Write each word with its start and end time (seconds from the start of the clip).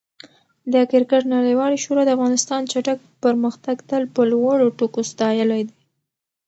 د 0.73 0.75
کرکټ 0.91 1.23
نړیوالې 1.35 1.77
شورا 1.83 2.03
د 2.05 2.09
افغانستان 2.17 2.61
چټک 2.71 2.99
پرمختګ 3.23 3.75
تل 3.89 4.03
په 4.15 4.21
لوړو 4.31 4.67
ټکو 4.77 5.01
ستایلی 5.11 5.61
دی. 5.67 5.75